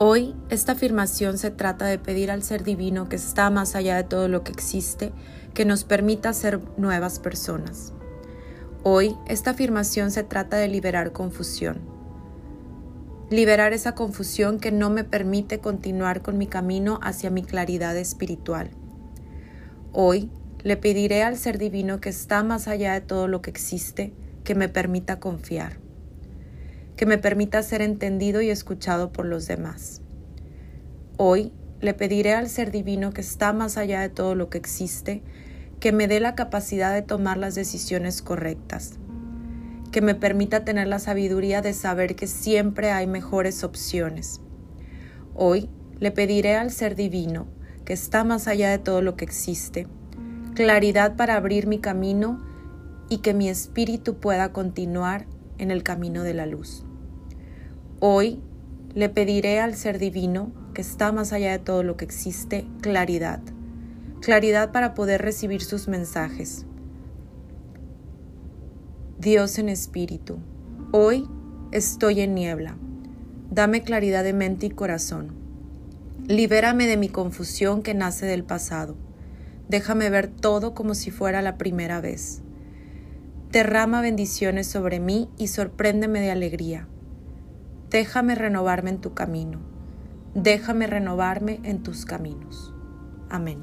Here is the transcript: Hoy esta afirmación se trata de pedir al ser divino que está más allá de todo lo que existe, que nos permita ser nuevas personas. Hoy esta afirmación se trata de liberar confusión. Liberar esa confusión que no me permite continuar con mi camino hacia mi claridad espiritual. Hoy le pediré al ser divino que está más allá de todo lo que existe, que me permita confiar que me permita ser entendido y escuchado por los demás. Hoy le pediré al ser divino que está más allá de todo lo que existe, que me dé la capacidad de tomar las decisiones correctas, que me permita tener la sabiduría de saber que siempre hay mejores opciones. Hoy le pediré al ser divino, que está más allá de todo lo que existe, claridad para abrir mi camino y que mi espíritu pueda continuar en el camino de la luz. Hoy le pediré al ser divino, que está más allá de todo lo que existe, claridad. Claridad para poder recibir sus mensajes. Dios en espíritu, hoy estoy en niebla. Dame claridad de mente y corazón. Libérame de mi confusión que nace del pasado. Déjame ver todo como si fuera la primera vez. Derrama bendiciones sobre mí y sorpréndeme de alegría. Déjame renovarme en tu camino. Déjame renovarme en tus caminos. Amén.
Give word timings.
Hoy 0.00 0.36
esta 0.48 0.72
afirmación 0.72 1.38
se 1.38 1.50
trata 1.50 1.86
de 1.86 1.98
pedir 1.98 2.30
al 2.30 2.44
ser 2.44 2.62
divino 2.62 3.08
que 3.08 3.16
está 3.16 3.50
más 3.50 3.74
allá 3.74 3.96
de 3.96 4.04
todo 4.04 4.28
lo 4.28 4.44
que 4.44 4.52
existe, 4.52 5.10
que 5.54 5.64
nos 5.64 5.82
permita 5.82 6.32
ser 6.34 6.60
nuevas 6.76 7.18
personas. 7.18 7.92
Hoy 8.84 9.16
esta 9.26 9.50
afirmación 9.50 10.12
se 10.12 10.22
trata 10.22 10.56
de 10.56 10.68
liberar 10.68 11.10
confusión. 11.10 11.80
Liberar 13.28 13.72
esa 13.72 13.96
confusión 13.96 14.60
que 14.60 14.70
no 14.70 14.88
me 14.88 15.02
permite 15.02 15.58
continuar 15.58 16.22
con 16.22 16.38
mi 16.38 16.46
camino 16.46 17.00
hacia 17.02 17.30
mi 17.30 17.42
claridad 17.42 17.96
espiritual. 17.96 18.70
Hoy 19.92 20.30
le 20.62 20.76
pediré 20.76 21.24
al 21.24 21.36
ser 21.36 21.58
divino 21.58 22.00
que 22.00 22.10
está 22.10 22.44
más 22.44 22.68
allá 22.68 22.92
de 22.92 23.00
todo 23.00 23.26
lo 23.26 23.42
que 23.42 23.50
existe, 23.50 24.14
que 24.44 24.54
me 24.54 24.68
permita 24.68 25.18
confiar 25.18 25.87
que 26.98 27.06
me 27.06 27.16
permita 27.16 27.62
ser 27.62 27.80
entendido 27.80 28.42
y 28.42 28.50
escuchado 28.50 29.12
por 29.12 29.24
los 29.24 29.46
demás. 29.46 30.02
Hoy 31.16 31.52
le 31.80 31.94
pediré 31.94 32.34
al 32.34 32.48
ser 32.48 32.72
divino 32.72 33.12
que 33.12 33.20
está 33.20 33.52
más 33.52 33.76
allá 33.76 34.00
de 34.00 34.08
todo 34.08 34.34
lo 34.34 34.50
que 34.50 34.58
existe, 34.58 35.22
que 35.78 35.92
me 35.92 36.08
dé 36.08 36.18
la 36.18 36.34
capacidad 36.34 36.92
de 36.92 37.02
tomar 37.02 37.36
las 37.36 37.54
decisiones 37.54 38.20
correctas, 38.20 38.94
que 39.92 40.00
me 40.00 40.16
permita 40.16 40.64
tener 40.64 40.88
la 40.88 40.98
sabiduría 40.98 41.62
de 41.62 41.72
saber 41.72 42.16
que 42.16 42.26
siempre 42.26 42.90
hay 42.90 43.06
mejores 43.06 43.62
opciones. 43.62 44.40
Hoy 45.36 45.70
le 46.00 46.10
pediré 46.10 46.56
al 46.56 46.72
ser 46.72 46.96
divino, 46.96 47.46
que 47.84 47.92
está 47.92 48.24
más 48.24 48.48
allá 48.48 48.70
de 48.70 48.78
todo 48.78 49.02
lo 49.02 49.14
que 49.14 49.24
existe, 49.24 49.86
claridad 50.56 51.14
para 51.14 51.36
abrir 51.36 51.68
mi 51.68 51.78
camino 51.78 52.44
y 53.08 53.18
que 53.18 53.34
mi 53.34 53.48
espíritu 53.48 54.18
pueda 54.18 54.52
continuar 54.52 55.26
en 55.58 55.70
el 55.70 55.84
camino 55.84 56.24
de 56.24 56.34
la 56.34 56.46
luz. 56.46 56.84
Hoy 58.00 58.40
le 58.94 59.08
pediré 59.08 59.58
al 59.58 59.74
ser 59.74 59.98
divino, 59.98 60.52
que 60.72 60.82
está 60.82 61.10
más 61.10 61.32
allá 61.32 61.50
de 61.50 61.58
todo 61.58 61.82
lo 61.82 61.96
que 61.96 62.04
existe, 62.04 62.64
claridad. 62.80 63.40
Claridad 64.20 64.70
para 64.70 64.94
poder 64.94 65.20
recibir 65.22 65.62
sus 65.62 65.88
mensajes. 65.88 66.64
Dios 69.18 69.58
en 69.58 69.68
espíritu, 69.68 70.38
hoy 70.92 71.28
estoy 71.72 72.20
en 72.20 72.36
niebla. 72.36 72.76
Dame 73.50 73.82
claridad 73.82 74.22
de 74.22 74.32
mente 74.32 74.66
y 74.66 74.70
corazón. 74.70 75.32
Libérame 76.28 76.86
de 76.86 76.96
mi 76.96 77.08
confusión 77.08 77.82
que 77.82 77.94
nace 77.94 78.26
del 78.26 78.44
pasado. 78.44 78.94
Déjame 79.68 80.08
ver 80.08 80.28
todo 80.28 80.72
como 80.72 80.94
si 80.94 81.10
fuera 81.10 81.42
la 81.42 81.58
primera 81.58 82.00
vez. 82.00 82.42
Derrama 83.50 84.02
bendiciones 84.02 84.68
sobre 84.68 85.00
mí 85.00 85.28
y 85.36 85.48
sorpréndeme 85.48 86.20
de 86.20 86.30
alegría. 86.30 86.86
Déjame 87.90 88.34
renovarme 88.34 88.90
en 88.90 89.00
tu 89.00 89.14
camino. 89.14 89.60
Déjame 90.34 90.86
renovarme 90.86 91.58
en 91.64 91.82
tus 91.82 92.04
caminos. 92.04 92.74
Amén. 93.30 93.62